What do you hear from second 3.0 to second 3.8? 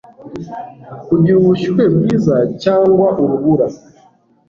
urubura